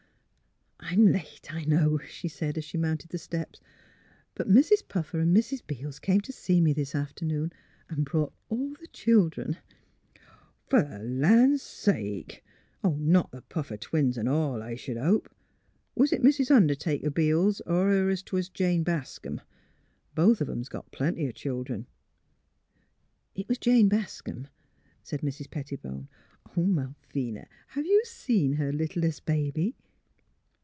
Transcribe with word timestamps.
"I'm 0.83 1.13
late, 1.13 1.53
I 1.53 1.63
know," 1.63 1.99
she 1.99 2.27
said, 2.27 2.57
as 2.57 2.65
she 2.65 2.77
mounted 2.77 3.11
the 3.11 3.17
steps, 3.17 3.61
*' 3.99 4.35
but 4.35 4.49
Mrs. 4.49 4.85
Puffer 4.85 5.19
and 5.19 5.33
Mrs. 5.33 5.65
Beels 5.65 5.99
came 5.99 6.19
to 6.21 6.33
see 6.33 6.59
me 6.59 6.73
this 6.73 6.93
afternoon 6.93 7.53
and 7.87 8.03
brought 8.03 8.33
all 8.49 8.73
the 8.73 8.87
chil 8.87 9.29
dren."" 9.29 9.57
Fer 10.69 10.81
th' 10.99 11.05
land 11.07 11.61
sake!— 11.61 12.43
not 12.83 13.31
th' 13.31 13.47
Puffer 13.47 13.77
twins 13.77 14.17
'n* 14.17 14.27
all, 14.27 14.61
I 14.61 14.75
sh'd 14.75 14.97
hope? 14.97 15.33
Was 15.95 16.11
it 16.11 16.21
Mis' 16.23 16.51
Undertaker 16.51 17.09
Beels 17.11 17.61
or 17.65 17.87
her 17.89 18.13
'twas 18.17 18.49
Jane 18.49 18.83
Bascom? 18.83 19.39
Both 20.13 20.41
of 20.41 20.49
'em's 20.49 20.67
got 20.67 20.91
plenty 20.91 21.25
o' 21.25 21.31
childern." 21.31 21.85
It 23.33 23.47
was 23.47 23.59
Jane 23.59 23.87
Bascom," 23.87 24.47
said 25.03 25.21
Mrs. 25.21 25.49
Pettibone." 25.49 26.09
Oh, 26.57 26.65
Malvina! 26.65 27.47
have 27.67 27.85
you 27.85 28.03
seen 28.03 28.53
her 28.53 28.73
littlest 28.73 29.25
baby? 29.25 29.77